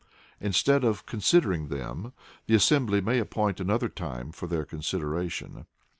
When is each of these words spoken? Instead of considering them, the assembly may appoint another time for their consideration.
Instead 0.39 0.83
of 0.83 1.05
considering 1.05 1.67
them, 1.67 2.11
the 2.47 2.55
assembly 2.55 3.01
may 3.01 3.19
appoint 3.19 3.59
another 3.59 3.87
time 3.87 4.31
for 4.31 4.47
their 4.47 4.65
consideration. 4.65 5.67